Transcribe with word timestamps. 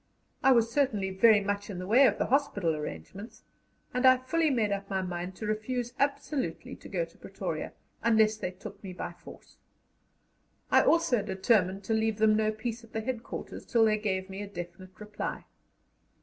I 0.41 0.51
was 0.51 0.71
certainly 0.71 1.11
very 1.11 1.41
much 1.41 1.69
in 1.69 1.77
the 1.77 1.85
way 1.85 2.07
of 2.07 2.17
the 2.17 2.25
hospital 2.25 2.75
arrangements, 2.75 3.43
and 3.93 4.03
I 4.03 4.17
fully 4.17 4.49
made 4.49 4.71
up 4.71 4.89
my 4.89 5.03
mind 5.03 5.35
to 5.35 5.45
refuse 5.45 5.93
absolutely 5.99 6.75
to 6.77 6.89
go 6.89 7.05
to 7.05 7.17
Pretoria, 7.19 7.73
unless 8.01 8.35
they 8.35 8.49
took 8.49 8.83
me 8.83 8.93
by 8.93 9.11
force. 9.11 9.57
I 10.71 10.81
also 10.81 11.21
determined 11.21 11.83
to 11.83 11.93
leave 11.93 12.17
them 12.17 12.35
no 12.35 12.51
peace 12.51 12.83
at 12.83 12.93
the 12.93 13.01
headquarters 13.01 13.63
till 13.63 13.85
they 13.85 13.99
gave 13.99 14.27
me 14.27 14.41
a 14.41 14.47
definite 14.47 14.99
reply. 14.99 15.45